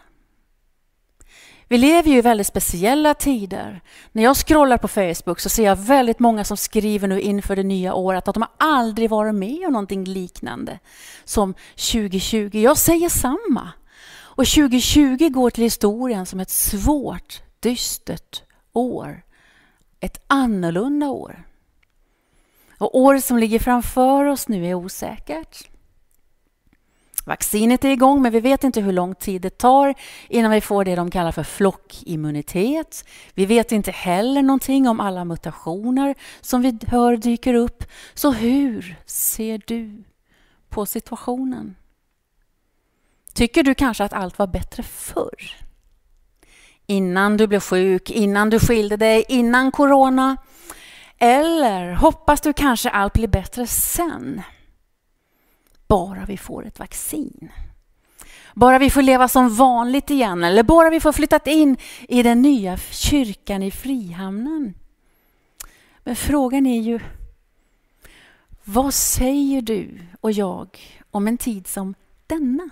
Vi 1.71 1.77
lever 1.77 2.11
ju 2.11 2.17
i 2.17 2.21
väldigt 2.21 2.47
speciella 2.47 3.13
tider. 3.13 3.81
När 4.11 4.23
jag 4.23 4.37
scrollar 4.37 4.77
på 4.77 4.87
Facebook 4.87 5.39
så 5.39 5.49
ser 5.49 5.63
jag 5.63 5.75
väldigt 5.75 6.19
många 6.19 6.43
som 6.43 6.57
skriver 6.57 7.07
nu 7.07 7.21
inför 7.21 7.55
det 7.55 7.63
nya 7.63 7.93
året 7.93 8.27
att 8.27 8.33
de 8.33 8.41
har 8.41 8.51
aldrig 8.57 9.09
varit 9.09 9.35
med 9.35 9.65
om 9.65 9.73
någonting 9.73 10.03
liknande 10.03 10.79
som 11.23 11.53
2020. 11.53 12.49
Jag 12.53 12.77
säger 12.77 13.09
samma. 13.09 13.69
Och 14.13 14.45
2020 14.47 15.29
går 15.29 15.49
till 15.49 15.63
historien 15.63 16.25
som 16.25 16.39
ett 16.39 16.49
svårt, 16.49 17.41
dystert 17.59 18.43
år. 18.73 19.23
Ett 19.99 20.23
annorlunda 20.27 21.09
år. 21.09 21.43
Och 22.77 22.99
året 22.99 23.25
som 23.25 23.37
ligger 23.37 23.59
framför 23.59 24.25
oss 24.25 24.47
nu 24.47 24.67
är 24.67 24.73
osäkert. 24.73 25.69
Vaccinet 27.25 27.85
är 27.85 27.89
igång, 27.89 28.21
men 28.21 28.31
vi 28.31 28.39
vet 28.39 28.63
inte 28.63 28.81
hur 28.81 28.91
lång 28.91 29.15
tid 29.15 29.41
det 29.41 29.57
tar 29.57 29.93
innan 30.29 30.51
vi 30.51 30.61
får 30.61 30.85
det 30.85 30.95
de 30.95 31.11
kallar 31.11 31.31
för 31.31 31.43
flockimmunitet. 31.43 33.05
Vi 33.33 33.45
vet 33.45 33.71
inte 33.71 33.91
heller 33.91 34.41
någonting 34.41 34.87
om 34.87 34.99
alla 34.99 35.25
mutationer 35.25 36.15
som 36.41 36.61
vi 36.61 36.79
hör 36.87 37.17
dyker 37.17 37.53
upp. 37.53 37.83
Så 38.13 38.31
hur 38.31 38.95
ser 39.05 39.61
du 39.65 40.03
på 40.69 40.85
situationen? 40.85 41.75
Tycker 43.33 43.63
du 43.63 43.73
kanske 43.73 44.03
att 44.03 44.13
allt 44.13 44.39
var 44.39 44.47
bättre 44.47 44.83
förr? 44.83 45.51
Innan 46.85 47.37
du 47.37 47.47
blev 47.47 47.59
sjuk, 47.59 48.09
innan 48.09 48.49
du 48.49 48.59
skilde 48.59 48.97
dig, 48.97 49.25
innan 49.27 49.71
corona? 49.71 50.37
Eller 51.17 51.93
hoppas 51.93 52.41
du 52.41 52.53
kanske 52.53 52.89
allt 52.89 53.13
blir 53.13 53.27
bättre 53.27 53.67
sen? 53.67 54.41
Bara 55.91 56.25
vi 56.25 56.37
får 56.37 56.65
ett 56.65 56.79
vaccin. 56.79 57.51
Bara 58.53 58.79
vi 58.79 58.89
får 58.89 59.01
leva 59.01 59.27
som 59.27 59.55
vanligt 59.55 60.09
igen 60.09 60.43
eller 60.43 60.63
bara 60.63 60.89
vi 60.89 60.99
får 60.99 61.11
flyttat 61.11 61.47
in 61.47 61.77
i 62.07 62.23
den 62.23 62.41
nya 62.41 62.77
kyrkan 62.77 63.63
i 63.63 63.71
Frihamnen. 63.71 64.73
Men 66.03 66.15
frågan 66.15 66.65
är 66.65 66.81
ju, 66.81 66.99
vad 68.63 68.93
säger 68.93 69.61
du 69.61 69.99
och 70.21 70.31
jag 70.31 70.79
om 71.11 71.27
en 71.27 71.37
tid 71.37 71.67
som 71.67 71.93
denna? 72.27 72.69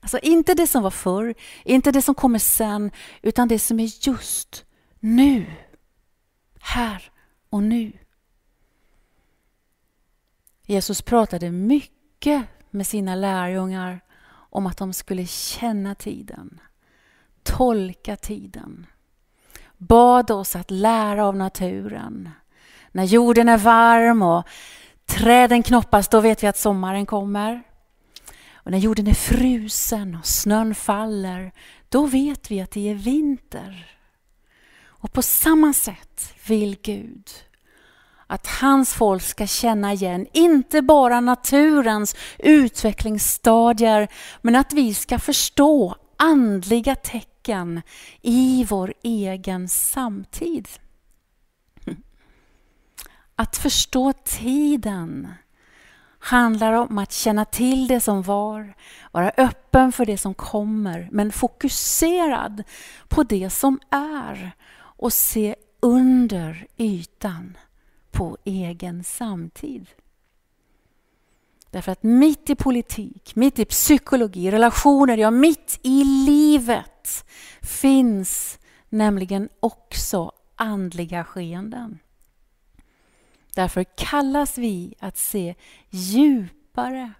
Alltså 0.00 0.18
inte 0.18 0.54
det 0.54 0.66
som 0.66 0.82
var 0.82 0.90
förr, 0.90 1.34
inte 1.64 1.92
det 1.92 2.02
som 2.02 2.14
kommer 2.14 2.38
sen, 2.38 2.90
utan 3.22 3.48
det 3.48 3.58
som 3.58 3.80
är 3.80 4.08
just 4.08 4.64
nu. 5.00 5.46
Här 6.60 7.10
och 7.50 7.62
nu. 7.62 7.92
Jesus 10.66 11.02
pratade 11.02 11.50
mycket 11.50 11.91
med 12.70 12.86
sina 12.86 13.14
lärjungar 13.14 14.00
om 14.28 14.66
att 14.66 14.76
de 14.76 14.92
skulle 14.92 15.26
känna 15.26 15.94
tiden, 15.94 16.60
tolka 17.42 18.16
tiden. 18.16 18.86
Bad 19.76 20.30
oss 20.30 20.56
att 20.56 20.70
lära 20.70 21.26
av 21.26 21.36
naturen. 21.36 22.30
När 22.92 23.04
jorden 23.04 23.48
är 23.48 23.58
varm 23.58 24.22
och 24.22 24.46
träden 25.06 25.62
knoppas, 25.62 26.08
då 26.08 26.20
vet 26.20 26.42
vi 26.42 26.46
att 26.46 26.58
sommaren 26.58 27.06
kommer. 27.06 27.62
Och 28.54 28.70
när 28.70 28.78
jorden 28.78 29.06
är 29.06 29.14
frusen 29.14 30.14
och 30.14 30.26
snön 30.26 30.74
faller, 30.74 31.52
då 31.88 32.06
vet 32.06 32.50
vi 32.50 32.60
att 32.60 32.70
det 32.70 32.90
är 32.90 32.94
vinter. 32.94 33.98
Och 34.84 35.12
på 35.12 35.22
samma 35.22 35.72
sätt 35.72 36.34
vill 36.46 36.76
Gud 36.82 37.30
att 38.32 38.46
hans 38.46 38.94
folk 38.94 39.22
ska 39.22 39.46
känna 39.46 39.92
igen, 39.92 40.26
inte 40.32 40.82
bara 40.82 41.20
naturens 41.20 42.16
utvecklingsstadier, 42.38 44.08
men 44.42 44.56
att 44.56 44.72
vi 44.72 44.94
ska 44.94 45.18
förstå 45.18 45.96
andliga 46.16 46.94
tecken 46.94 47.82
i 48.22 48.66
vår 48.68 48.94
egen 49.02 49.68
samtid. 49.68 50.68
Att 53.36 53.56
förstå 53.56 54.12
tiden 54.24 55.28
handlar 56.18 56.72
om 56.72 56.98
att 56.98 57.12
känna 57.12 57.44
till 57.44 57.88
det 57.88 58.00
som 58.00 58.22
var, 58.22 58.74
vara 59.10 59.32
öppen 59.36 59.92
för 59.92 60.06
det 60.06 60.18
som 60.18 60.34
kommer, 60.34 61.08
men 61.12 61.32
fokuserad 61.32 62.62
på 63.08 63.22
det 63.22 63.50
som 63.50 63.80
är 63.90 64.52
och 64.76 65.12
se 65.12 65.54
under 65.80 66.66
ytan 66.76 67.56
på 68.12 68.36
egen 68.44 69.04
samtid. 69.04 69.86
Därför 71.70 71.92
att 71.92 72.02
mitt 72.02 72.50
i 72.50 72.54
politik, 72.54 73.36
mitt 73.36 73.58
i 73.58 73.64
psykologi, 73.64 74.50
relationer, 74.50 75.16
ja 75.16 75.30
mitt 75.30 75.80
i 75.82 76.04
livet 76.04 77.24
finns 77.60 78.58
nämligen 78.88 79.48
också 79.60 80.32
andliga 80.56 81.24
skeenden. 81.24 81.98
Därför 83.54 83.84
kallas 83.84 84.58
vi 84.58 84.94
att 84.98 85.16
se 85.16 85.54
djupare 85.90 87.12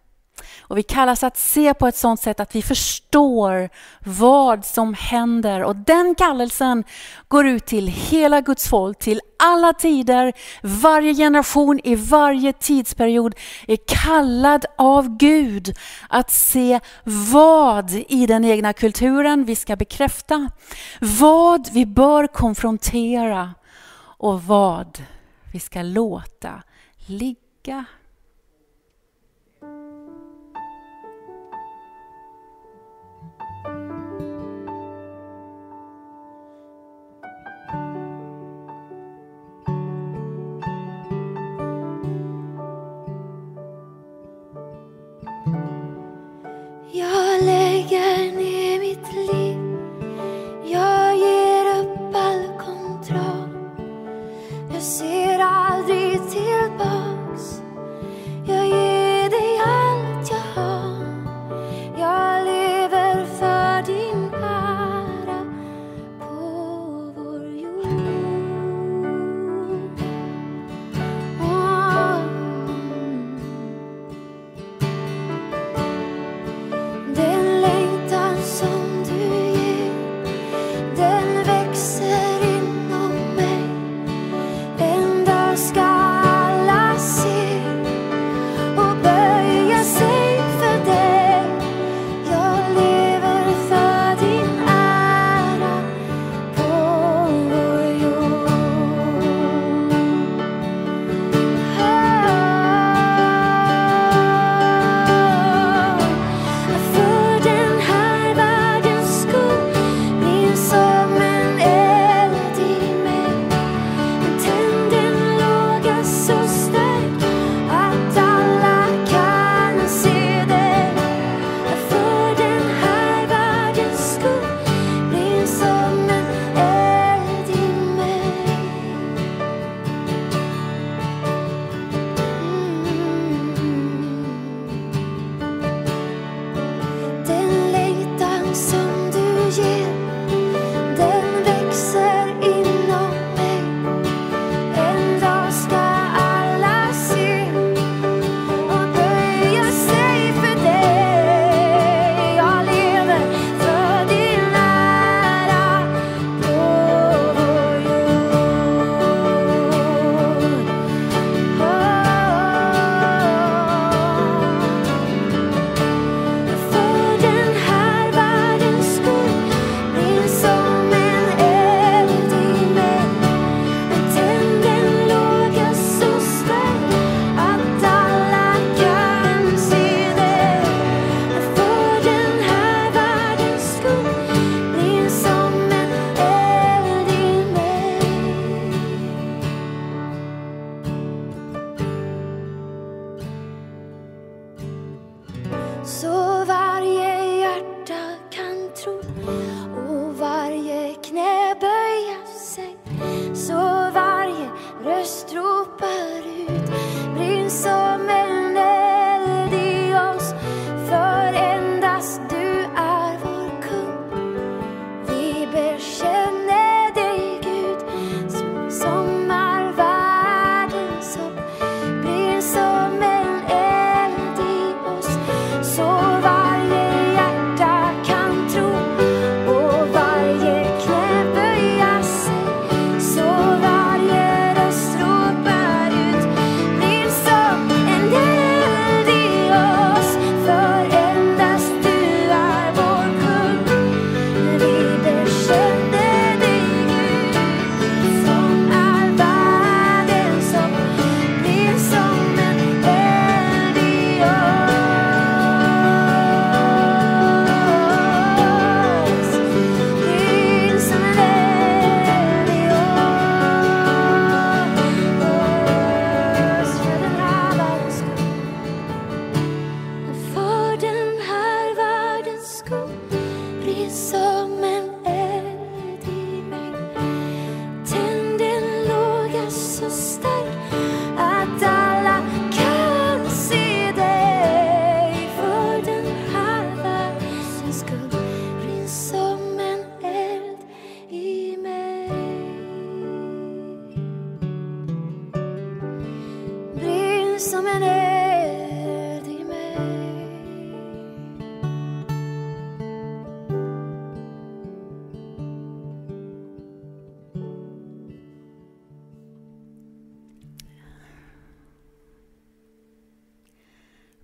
och 0.61 0.79
vi 0.79 0.83
kallas 0.83 1.23
att 1.23 1.37
se 1.37 1.75
på 1.75 1.87
ett 1.87 1.97
sådant 1.97 2.21
sätt 2.21 2.41
att 2.41 2.55
vi 2.55 2.63
förstår 2.63 3.71
vad 4.05 4.65
som 4.65 4.95
händer. 4.95 5.63
Och 5.63 5.77
den 5.77 6.15
kallelsen 6.15 6.85
går 7.29 7.47
ut 7.47 7.67
till 7.67 7.89
hela 7.89 8.41
Guds 8.41 8.69
folk, 8.69 8.99
till 8.99 9.21
alla 9.39 9.73
tider. 9.73 10.33
Varje 10.63 11.15
generation 11.15 11.81
i 11.85 11.95
varje 11.95 12.53
tidsperiod 12.53 13.35
är 13.67 13.79
kallad 13.87 14.67
av 14.79 15.17
Gud 15.17 15.75
att 16.09 16.31
se 16.31 16.81
vad 17.33 17.91
i 17.91 18.27
den 18.27 18.45
egna 18.45 18.73
kulturen 18.73 19.45
vi 19.45 19.57
ska 19.57 19.77
bekräfta, 19.77 20.49
vad 21.01 21.69
vi 21.73 21.87
bör 21.87 22.27
konfrontera 22.27 23.55
och 24.19 24.43
vad 24.43 25.03
vi 25.53 25.61
ska 25.61 25.83
låta 25.83 26.63
ligga. 27.07 27.85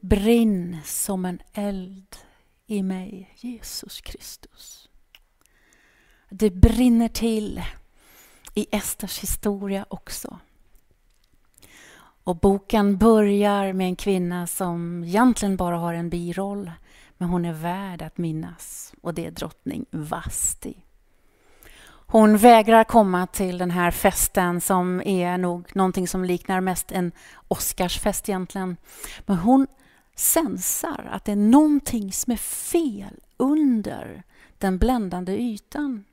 Brinn 0.09 0.77
som 0.85 1.25
en 1.25 1.41
eld 1.53 2.17
i 2.67 2.83
mig, 2.83 3.35
Jesus 3.37 4.01
Kristus. 4.01 4.89
Det 6.31 6.51
brinner 6.51 7.09
till 7.09 7.63
i 8.55 8.67
Esters 8.71 9.19
historia 9.19 9.87
också. 9.89 10.39
Och 12.25 12.37
boken 12.37 12.99
börjar 12.99 13.73
med 13.73 13.87
en 13.87 13.97
kvinna 13.97 14.47
som 14.47 15.05
egentligen 15.05 15.57
bara 15.57 15.77
har 15.77 15.95
en 15.95 16.11
biroll, 16.11 16.73
men 17.19 17.29
hon 17.29 17.45
är 17.45 17.53
värd 17.53 18.03
att 18.03 18.19
minnas 18.19 18.93
och 19.01 19.15
det 19.15 19.27
är 19.27 19.31
drottning 19.31 19.87
Vasti. 19.91 20.75
Hon 21.89 22.37
vägrar 22.37 22.85
komma 22.85 23.27
till 23.27 23.59
den 23.59 23.71
här 23.71 23.91
festen 23.91 24.61
som 24.61 25.03
är 25.05 25.39
nog 25.39 25.77
någonting 25.77 26.09
som 26.09 26.25
liknar 26.25 26.61
mest 26.61 26.93
en 26.93 27.13
Oscarsfest 27.49 28.29
egentligen. 28.29 28.77
Men 29.27 29.37
hon 29.37 29.67
sensar 30.19 31.09
att 31.13 31.25
det 31.25 31.33
är 31.33 31.37
någonting 31.37 32.13
som 32.13 32.33
är 32.33 32.37
fel 32.37 33.21
under 33.37 34.23
den 34.59 34.79
bländande 34.79 35.33
ytan. 35.33 36.05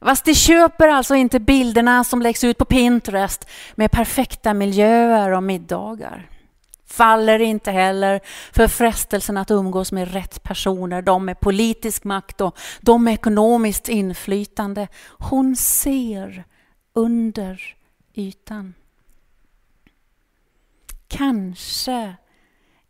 Fast 0.00 0.24
de 0.24 0.34
köper 0.34 0.88
alltså 0.88 1.14
inte 1.14 1.40
bilderna 1.40 2.04
som 2.04 2.22
läggs 2.22 2.44
ut 2.44 2.58
på 2.58 2.64
Pinterest 2.64 3.48
med 3.74 3.90
perfekta 3.90 4.54
miljöer 4.54 5.30
och 5.30 5.42
middagar. 5.42 6.30
Faller 6.86 7.38
inte 7.38 7.70
heller 7.70 8.20
för 8.52 8.68
frestelsen 8.68 9.36
att 9.36 9.50
umgås 9.50 9.92
med 9.92 10.12
rätt 10.12 10.42
personer, 10.42 11.02
de 11.02 11.24
med 11.24 11.40
politisk 11.40 12.04
makt 12.04 12.40
och 12.40 12.58
de 12.80 13.04
med 13.04 13.14
ekonomiskt 13.14 13.88
inflytande. 13.88 14.88
Hon 15.08 15.56
ser 15.56 16.44
under 16.92 17.76
ytan. 18.14 18.74
Kanske 21.08 22.16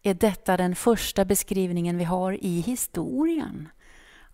är 0.02 0.14
detta 0.14 0.56
den 0.56 0.74
första 0.74 1.24
beskrivningen 1.24 1.98
vi 1.98 2.04
har 2.04 2.44
i 2.44 2.60
historien 2.60 3.68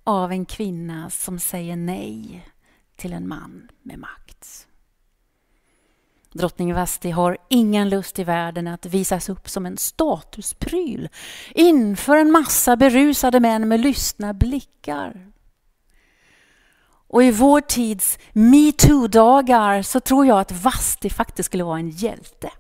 av 0.05 0.33
en 0.33 0.45
kvinna 0.45 1.11
som 1.11 1.39
säger 1.39 1.77
nej 1.77 2.49
till 2.97 3.13
en 3.13 3.29
man 3.29 3.69
med 3.83 3.99
makt. 3.99 4.67
Drottning 6.33 6.75
Vasti 6.75 7.11
har 7.11 7.39
ingen 7.49 7.89
lust 7.89 8.19
i 8.19 8.25
världen 8.25 8.67
att 8.67 8.87
visas 8.87 9.29
upp 9.29 9.49
som 9.49 9.67
en 9.67 9.77
statuspryl 9.77 11.09
inför 11.55 12.17
en 12.17 12.31
massa 12.31 12.77
berusade 12.77 13.41
män 13.41 13.69
med 13.69 13.81
lystna 13.81 14.35
blickar. 14.35 15.33
Och 17.09 17.23
i 17.23 17.31
vår 17.31 17.61
tids 17.61 18.19
metoo-dagar 18.33 19.83
så 19.83 20.01
tror 20.01 20.27
jag 20.27 20.41
att 20.41 20.53
Vasti 20.53 21.11
faktiskt 21.11 21.47
skulle 21.47 21.65
vara 21.65 21.79
en 21.79 21.91
hjälte. 21.91 22.51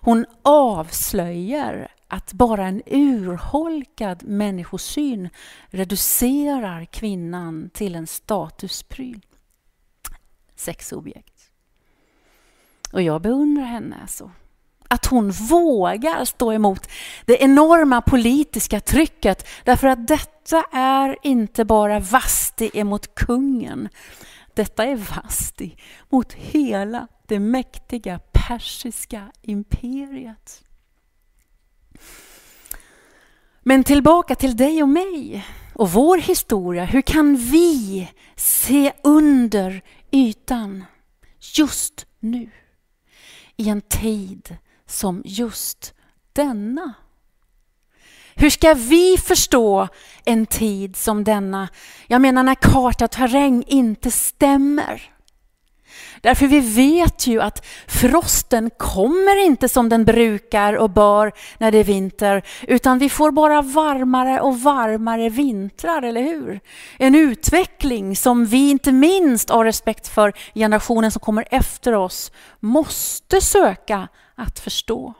Hon 0.00 0.26
avslöjar 0.42 1.88
att 2.08 2.32
bara 2.32 2.66
en 2.66 2.82
urholkad 2.86 4.22
människosyn 4.24 5.28
reducerar 5.66 6.84
kvinnan 6.84 7.70
till 7.72 7.94
en 7.94 8.06
statuspryl. 8.06 9.20
Sexobjekt. 10.56 11.50
Och 12.92 13.02
jag 13.02 13.22
beundrar 13.22 13.64
henne 13.64 13.96
alltså. 14.02 14.30
Att 14.88 15.06
hon 15.06 15.30
vågar 15.30 16.24
stå 16.24 16.52
emot 16.52 16.88
det 17.24 17.42
enorma 17.42 18.00
politiska 18.00 18.80
trycket 18.80 19.48
därför 19.64 19.88
att 19.88 20.08
detta 20.08 20.64
är 20.72 21.16
inte 21.22 21.64
bara 21.64 22.00
Vasti 22.00 22.70
emot 22.74 23.14
kungen. 23.14 23.88
Detta 24.54 24.84
är 24.84 24.96
Vasti 24.96 25.76
mot 26.08 26.32
hela 26.32 27.08
det 27.26 27.38
mäktiga 27.38 28.20
persiska 28.32 29.32
imperiet. 29.42 30.63
Men 33.66 33.84
tillbaka 33.84 34.34
till 34.34 34.56
dig 34.56 34.82
och 34.82 34.88
mig 34.88 35.46
och 35.74 35.90
vår 35.90 36.18
historia. 36.18 36.84
Hur 36.84 37.02
kan 37.02 37.36
vi 37.36 38.08
se 38.36 38.92
under 39.02 39.82
ytan 40.10 40.84
just 41.56 42.06
nu? 42.20 42.50
I 43.56 43.68
en 43.68 43.80
tid 43.80 44.56
som 44.86 45.22
just 45.24 45.94
denna. 46.32 46.94
Hur 48.34 48.50
ska 48.50 48.74
vi 48.74 49.16
förstå 49.18 49.88
en 50.24 50.46
tid 50.46 50.96
som 50.96 51.24
denna? 51.24 51.68
Jag 52.06 52.20
menar 52.20 52.42
när 52.42 52.54
karta 52.54 53.08
terräng 53.08 53.64
inte 53.66 54.10
stämmer. 54.10 55.13
Därför 56.24 56.46
vi 56.46 56.60
vet 56.60 57.26
ju 57.26 57.40
att 57.40 57.66
frosten 57.86 58.70
kommer 58.76 59.44
inte 59.44 59.68
som 59.68 59.88
den 59.88 60.04
brukar 60.04 60.72
och 60.72 60.90
bör 60.90 61.32
när 61.58 61.70
det 61.70 61.78
är 61.78 61.84
vinter, 61.84 62.42
utan 62.62 62.98
vi 62.98 63.08
får 63.08 63.30
bara 63.30 63.62
varmare 63.62 64.40
och 64.40 64.60
varmare 64.60 65.28
vintrar, 65.28 66.02
eller 66.02 66.22
hur? 66.22 66.60
En 66.98 67.14
utveckling 67.14 68.16
som 68.16 68.46
vi 68.46 68.70
inte 68.70 68.92
minst 68.92 69.50
av 69.50 69.64
respekt 69.64 70.08
för 70.08 70.32
generationen 70.54 71.10
som 71.10 71.20
kommer 71.20 71.46
efter 71.50 71.92
oss 71.92 72.32
måste 72.60 73.40
söka 73.40 74.08
att 74.34 74.60
förstå. 74.60 75.14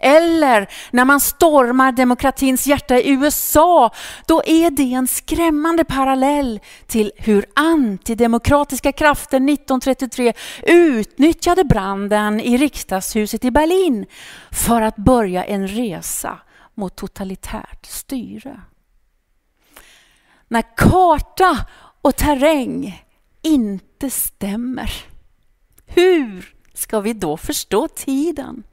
Eller 0.00 0.68
när 0.90 1.04
man 1.04 1.20
stormar 1.20 1.92
demokratins 1.92 2.66
hjärta 2.66 2.98
i 2.98 3.10
USA, 3.10 3.90
då 4.26 4.42
är 4.46 4.70
det 4.70 4.94
en 4.94 5.06
skrämmande 5.06 5.84
parallell 5.84 6.60
till 6.86 7.12
hur 7.16 7.46
antidemokratiska 7.54 8.92
krafter 8.92 9.36
1933 9.36 10.32
utnyttjade 10.62 11.64
branden 11.64 12.40
i 12.40 12.56
riksdagshuset 12.56 13.44
i 13.44 13.50
Berlin 13.50 14.06
för 14.50 14.82
att 14.82 14.96
börja 14.96 15.44
en 15.44 15.68
resa 15.68 16.38
mot 16.74 16.96
totalitärt 16.96 17.86
styre. 17.86 18.60
När 20.48 20.76
karta 20.76 21.66
och 22.02 22.16
terräng 22.16 23.04
inte 23.42 24.10
stämmer, 24.10 24.92
hur 25.86 26.54
ska 26.74 27.00
vi 27.00 27.12
då 27.12 27.36
förstå 27.36 27.88
tiden? 27.88 28.64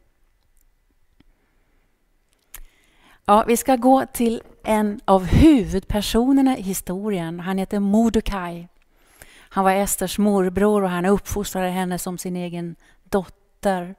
Ja, 3.28 3.44
vi 3.48 3.58
ska 3.58 3.76
gå 3.76 4.06
till 4.06 4.42
en 4.64 5.00
av 5.06 5.26
huvudpersonerna 5.26 6.58
i 6.58 6.62
historien. 6.62 7.40
Han 7.40 7.58
heter 7.58 7.80
Mordecai. 7.80 8.68
Han 9.38 9.64
var 9.64 9.72
Esters 9.72 10.18
morbror 10.18 10.84
och 10.84 10.90
han 10.90 11.06
uppfostrade 11.06 11.70
henne 11.70 12.00
som 12.00 12.18
sin 12.18 12.36
egen 12.36 12.76
dotter. 13.04 13.96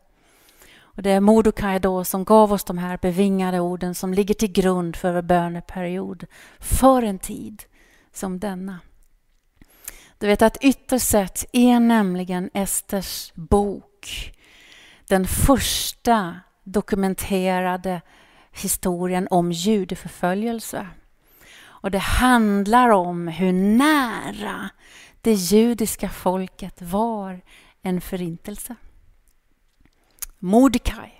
Och 0.78 1.02
det 1.02 1.10
är 1.10 1.20
Mordecai 1.20 1.78
då 1.78 2.04
som 2.04 2.24
gav 2.24 2.52
oss 2.52 2.64
de 2.64 2.78
här 2.78 2.98
bevingade 3.02 3.60
orden 3.60 3.94
som 3.94 4.14
ligger 4.14 4.34
till 4.34 4.52
grund 4.52 4.96
för 4.96 5.12
vår 5.12 5.22
böneperiod 5.22 6.24
för 6.58 7.02
en 7.02 7.18
tid 7.18 7.62
som 8.12 8.38
denna. 8.38 8.80
Du 10.18 10.26
vet 10.26 10.42
att 10.42 10.56
ytterst 10.60 11.08
sett 11.08 11.44
är 11.52 11.80
nämligen 11.80 12.50
Esters 12.54 13.32
bok 13.34 14.32
den 15.08 15.26
första 15.26 16.40
dokumenterade 16.64 18.00
historien 18.56 19.28
om 19.30 19.52
judeförföljelse. 19.52 20.86
Och 21.58 21.90
det 21.90 21.98
handlar 21.98 22.88
om 22.88 23.28
hur 23.28 23.52
nära 23.52 24.70
det 25.20 25.32
judiska 25.32 26.08
folket 26.08 26.82
var 26.82 27.40
en 27.82 28.00
förintelse. 28.00 28.74
Mordecai, 30.38 31.10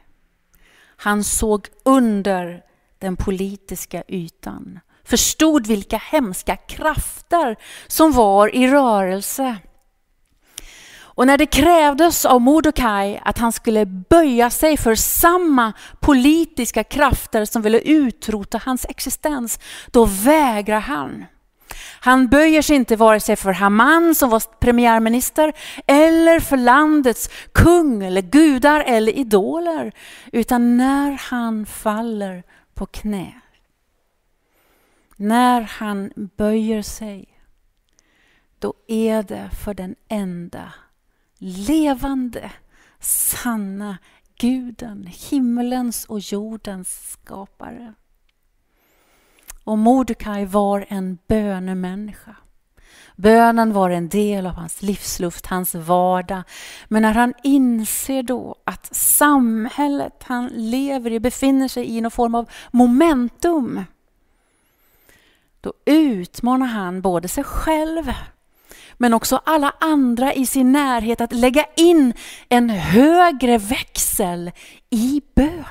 han 0.97 1.25
såg 1.25 1.69
under 1.83 2.63
den 2.99 3.17
politiska 3.17 4.03
ytan, 4.09 4.81
förstod 5.05 5.67
vilka 5.67 5.97
hemska 5.97 6.57
krafter 6.57 7.57
som 7.87 8.13
var 8.13 8.55
i 8.55 8.69
rörelse 8.69 9.57
och 11.17 11.27
när 11.27 11.39
det 11.39 11.47
krävdes 11.47 12.25
av 12.25 12.41
Mordokaj 12.41 13.23
att 13.25 13.39
han 13.39 13.53
skulle 13.53 13.87
böja 13.87 14.51
sig 14.51 14.77
för 14.77 14.95
samma 14.95 15.73
politiska 16.01 16.85
krafter 16.85 17.45
som 17.45 17.63
ville 17.63 17.81
utrota 17.81 18.61
hans 18.65 18.87
existens, 18.89 19.61
då 19.87 20.05
vägrar 20.05 20.81
han. 20.81 21.25
Han 22.01 22.29
böjer 22.29 22.63
sig 22.63 22.77
inte 22.77 22.97
vare 22.97 23.21
sig 23.21 23.37
för 23.37 23.53
Haman 23.53 24.15
som 24.15 24.31
var 24.31 24.43
premiärminister 24.59 25.53
eller 25.87 26.41
för 26.41 26.57
landets 26.57 27.31
kung 27.53 28.05
eller 28.05 28.23
gudar 28.23 28.81
eller 28.81 29.13
idoler. 29.13 29.93
Utan 30.33 30.77
när 30.77 31.13
han 31.13 31.67
faller 31.67 32.43
på 32.75 32.87
knä, 32.87 33.41
när 35.17 35.61
han 35.61 36.11
böjer 36.37 36.83
sig, 36.83 37.29
då 38.59 38.75
är 38.89 39.23
det 39.23 39.51
för 39.65 39.75
den 39.75 39.95
enda 40.09 40.73
levande, 41.39 42.51
sanna 43.01 43.99
guden, 44.39 45.07
himmelens 45.07 46.05
och 46.05 46.21
jordens 46.21 47.11
skapare. 47.13 47.95
Och 49.65 49.79
Mordecai 49.79 50.45
var 50.45 50.87
en 50.89 51.19
bönemänniska. 51.27 52.37
Bönen 53.17 53.73
var 53.73 53.91
en 53.91 54.09
del 54.09 54.47
av 54.47 54.53
hans 54.53 54.83
livsluft, 54.83 55.47
hans 55.47 55.75
vardag. 55.75 56.43
Men 56.89 57.03
när 57.03 57.15
han 57.15 57.35
inser 57.43 58.23
då 58.23 58.57
att 58.65 58.95
samhället 58.95 60.23
han 60.23 60.47
lever 60.47 61.13
i 61.13 61.21
befinner 61.21 61.69
sig 61.69 61.97
i 61.97 62.01
någon 62.01 62.11
form 62.11 62.35
av 62.35 62.51
momentum, 62.71 63.85
då 65.61 65.73
utmanar 65.85 66.67
han 66.67 67.03
både 67.03 67.29
sig 67.29 67.45
själv 67.45 68.13
men 68.97 69.15
också 69.15 69.41
alla 69.45 69.75
andra 69.81 70.35
i 70.35 70.47
sin 70.47 70.73
närhet 70.73 71.21
att 71.21 71.33
lägga 71.33 71.65
in 71.77 72.15
en 72.49 72.71
högre 72.71 73.59
växel 73.59 74.53
i 74.91 75.23
bön. 75.35 75.65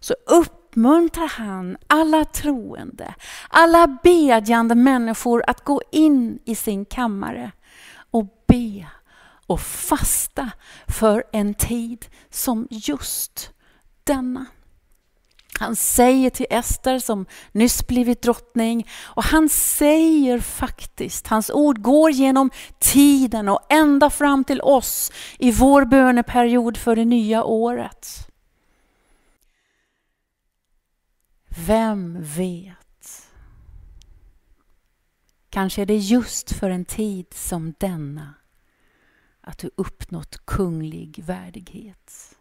Så 0.00 0.14
uppmuntrar 0.26 1.28
han 1.28 1.76
alla 1.86 2.24
troende, 2.24 3.14
alla 3.48 3.98
bedjande 4.02 4.74
människor 4.74 5.44
att 5.46 5.64
gå 5.64 5.82
in 5.92 6.38
i 6.44 6.54
sin 6.54 6.84
kammare 6.84 7.52
och 8.10 8.44
be 8.48 8.86
och 9.46 9.60
fasta 9.60 10.50
för 10.88 11.24
en 11.32 11.54
tid 11.54 12.06
som 12.30 12.68
just 12.70 13.50
denna. 14.04 14.46
Han 15.62 15.76
säger 15.76 16.30
till 16.30 16.46
Ester 16.50 16.98
som 16.98 17.26
nyss 17.52 17.86
blivit 17.86 18.22
drottning 18.22 18.88
och 19.02 19.24
han 19.24 19.48
säger 19.48 20.40
faktiskt, 20.40 21.26
hans 21.26 21.50
ord 21.50 21.82
går 21.82 22.10
genom 22.10 22.50
tiden 22.78 23.48
och 23.48 23.60
ända 23.68 24.10
fram 24.10 24.44
till 24.44 24.60
oss 24.60 25.12
i 25.38 25.52
vår 25.52 25.84
böneperiod 25.84 26.76
för 26.76 26.96
det 26.96 27.04
nya 27.04 27.44
året. 27.44 28.28
Vem 31.66 32.22
vet? 32.22 33.28
Kanske 35.50 35.82
är 35.82 35.86
det 35.86 35.96
just 35.96 36.52
för 36.52 36.70
en 36.70 36.84
tid 36.84 37.26
som 37.34 37.74
denna 37.78 38.34
att 39.40 39.58
du 39.58 39.70
uppnått 39.76 40.46
kunglig 40.46 41.22
värdighet. 41.24 42.36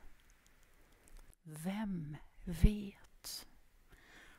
Vem 1.44 2.18
vet? 2.46 3.01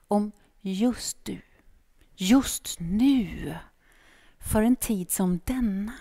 Om 0.09 0.33
just 0.61 1.25
du, 1.25 1.41
just 2.15 2.81
nu, 2.81 3.55
för 4.39 4.63
en 4.63 4.77
tid 4.77 5.11
som 5.11 5.41
denna. 5.45 5.93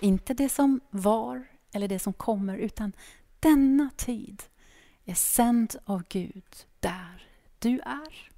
Inte 0.00 0.34
det 0.34 0.48
som 0.48 0.80
var 0.90 1.46
eller 1.72 1.88
det 1.88 1.98
som 1.98 2.12
kommer, 2.12 2.56
utan 2.58 2.92
denna 3.40 3.90
tid 3.96 4.42
är 5.04 5.14
sänd 5.14 5.76
av 5.84 6.02
Gud 6.08 6.66
där 6.80 7.28
du 7.58 7.80
är. 7.80 8.30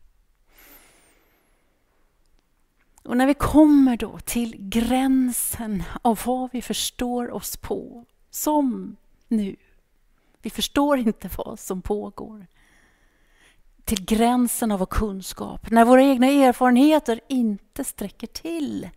Och 3.02 3.16
när 3.16 3.26
vi 3.26 3.34
kommer 3.34 3.96
då 3.96 4.18
till 4.18 4.54
gränsen 4.58 5.82
av 6.02 6.20
vad 6.26 6.52
vi 6.52 6.62
förstår 6.62 7.30
oss 7.30 7.56
på, 7.56 8.04
som 8.30 8.96
nu. 9.28 9.56
Vi 10.42 10.50
förstår 10.50 10.98
inte 10.98 11.30
vad 11.36 11.58
som 11.58 11.82
pågår 11.82 12.46
till 13.88 14.04
gränsen 14.04 14.72
av 14.72 14.78
vår 14.78 14.86
kunskap, 14.86 15.70
när 15.70 15.84
våra 15.84 16.02
egna 16.02 16.26
erfarenheter 16.26 17.20
inte 17.28 17.84
sträcker 17.84 18.26
till, 18.26 18.88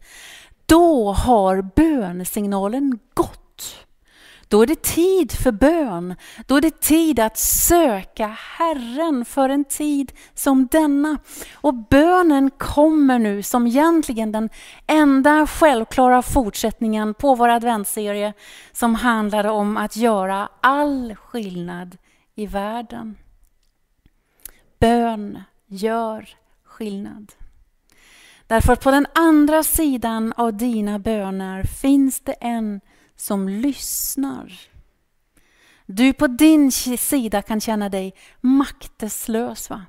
då 0.66 1.12
har 1.12 1.62
bönesignalen 1.76 3.00
gått. 3.14 3.38
Då 4.48 4.62
är 4.62 4.68
det 4.68 4.82
tid 4.82 5.32
för 5.32 5.52
bön. 5.52 6.16
Då 6.48 6.56
är 6.58 6.62
det 6.62 6.80
tid 6.82 7.20
att 7.20 7.38
söka 7.38 8.28
Herren 8.28 9.26
för 9.26 9.50
en 9.50 9.66
tid 9.66 10.12
som 10.34 10.68
denna. 10.72 11.18
Och 11.54 11.74
bönen 11.74 12.50
kommer 12.50 13.20
nu 13.20 13.44
som 13.44 13.68
egentligen 13.68 14.32
den 14.32 14.50
enda 14.88 15.48
självklara 15.48 16.22
fortsättningen 16.22 17.14
på 17.14 17.36
vår 17.36 17.50
adventsserie 17.50 18.34
som 18.72 18.96
handlade 18.96 19.50
om 19.50 19.78
att 19.78 19.96
göra 19.96 20.50
all 20.62 21.16
skillnad 21.16 21.98
i 22.36 22.46
världen. 22.48 23.16
Bön 24.82 25.44
gör 25.68 26.30
skillnad. 26.64 27.32
Därför 28.48 28.74
att 28.74 28.84
på 28.84 28.92
den 28.92 29.08
andra 29.16 29.64
sidan 29.64 30.34
av 30.38 30.58
dina 30.58 31.00
böner 31.00 31.64
finns 31.64 32.20
det 32.20 32.34
en 32.34 32.82
som 33.16 33.50
lyssnar. 33.50 34.60
Du 35.86 36.14
på 36.14 36.28
din 36.28 36.72
sida 36.72 37.42
kan 37.42 37.62
känna 37.62 37.90
dig 37.90 38.14
makteslös. 38.40 39.70
Va? 39.70 39.86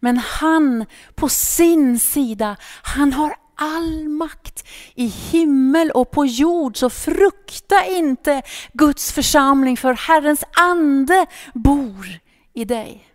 Men 0.00 0.18
han 0.18 0.86
på 1.14 1.28
sin 1.28 1.98
sida, 2.00 2.56
han 2.82 3.12
har 3.12 3.36
all 3.54 4.08
makt 4.08 4.68
i 4.94 5.06
himmel 5.06 5.90
och 5.90 6.10
på 6.10 6.26
jord. 6.26 6.76
Så 6.76 6.90
frukta 6.90 7.84
inte 7.86 8.42
Guds 8.72 9.12
församling, 9.12 9.76
för 9.76 9.94
Herrens 9.94 10.44
ande 10.52 11.26
bor 11.54 12.06
i 12.52 12.64
dig. 12.64 13.13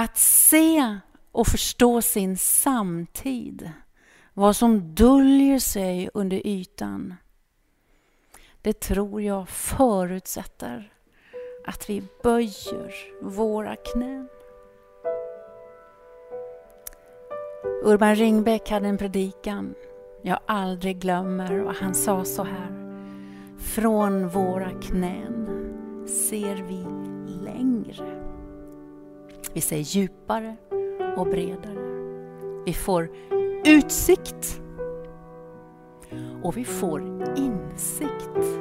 Att 0.00 0.16
se 0.18 0.98
och 1.32 1.46
förstå 1.46 2.02
sin 2.02 2.36
samtid, 2.36 3.70
vad 4.34 4.56
som 4.56 4.94
döljer 4.94 5.58
sig 5.58 6.10
under 6.14 6.46
ytan. 6.46 7.14
Det 8.62 8.80
tror 8.80 9.22
jag 9.22 9.48
förutsätter 9.48 10.92
att 11.66 11.90
vi 11.90 12.02
böjer 12.22 12.94
våra 13.22 13.76
knän. 13.76 14.28
Urban 17.84 18.14
Ringbäck 18.14 18.70
hade 18.70 18.88
en 18.88 18.98
predikan 18.98 19.74
jag 20.22 20.38
aldrig 20.46 20.98
glömmer 20.98 21.62
och 21.62 21.74
han 21.74 21.94
sa 21.94 22.24
så 22.24 22.44
här. 22.44 22.98
Från 23.58 24.28
våra 24.28 24.70
knän 24.70 25.46
ser 26.06 26.56
vi 26.56 26.86
längre. 27.44 28.27
Vi 29.52 29.60
ser 29.60 29.76
djupare 29.76 30.56
och 31.16 31.26
bredare. 31.26 31.78
Vi 32.66 32.72
får 32.72 33.10
utsikt 33.64 34.60
och 36.42 36.56
vi 36.56 36.64
får 36.64 37.02
insikt. 37.36 38.58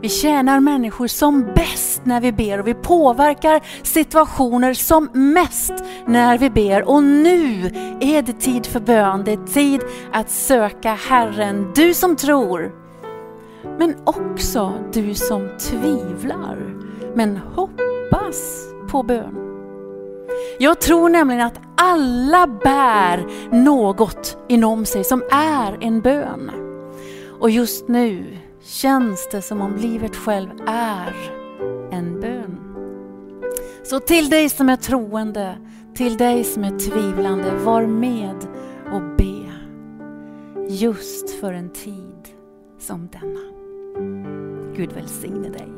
Vi 0.00 0.08
tjänar 0.08 0.60
människor 0.60 1.06
som 1.06 1.42
bäst 1.54 2.00
när 2.04 2.20
vi 2.20 2.32
ber 2.32 2.60
och 2.60 2.68
vi 2.68 2.74
påverkar 2.74 3.62
situationer 3.82 4.74
som 4.74 5.08
mest 5.12 5.72
när 6.06 6.38
vi 6.38 6.50
ber. 6.50 6.88
Och 6.88 7.02
nu 7.02 7.66
är 8.00 8.22
det 8.22 8.32
tid 8.32 8.66
för 8.66 8.80
bön, 8.80 9.22
det 9.24 9.32
är 9.32 9.46
tid 9.46 9.80
att 10.12 10.30
söka 10.30 10.94
Herren. 10.94 11.72
Du 11.74 11.94
som 11.94 12.16
tror, 12.16 12.72
men 13.78 13.94
också 14.04 14.72
du 14.92 15.14
som 15.14 15.48
tvivlar, 15.60 16.74
men 17.14 17.36
hoppas 17.36 18.66
på 18.90 19.02
bön. 19.02 19.47
Jag 20.60 20.80
tror 20.80 21.08
nämligen 21.08 21.46
att 21.46 21.60
alla 21.76 22.46
bär 22.46 23.26
något 23.50 24.36
inom 24.48 24.84
sig 24.84 25.04
som 25.04 25.22
är 25.30 25.78
en 25.80 26.00
bön. 26.00 26.50
Och 27.40 27.50
just 27.50 27.88
nu 27.88 28.38
känns 28.62 29.28
det 29.32 29.42
som 29.42 29.60
om 29.60 29.76
livet 29.76 30.16
själv 30.16 30.48
är 30.66 31.14
en 31.90 32.20
bön. 32.20 32.58
Så 33.84 34.00
till 34.00 34.30
dig 34.30 34.48
som 34.48 34.68
är 34.68 34.76
troende, 34.76 35.58
till 35.94 36.16
dig 36.16 36.44
som 36.44 36.64
är 36.64 36.78
tvivlande, 36.78 37.54
var 37.64 37.86
med 37.86 38.46
och 38.92 39.02
be. 39.16 39.52
Just 40.68 41.30
för 41.40 41.52
en 41.52 41.70
tid 41.70 42.28
som 42.78 43.08
denna. 43.12 43.40
Gud 44.76 44.92
välsigne 44.92 45.48
dig. 45.48 45.77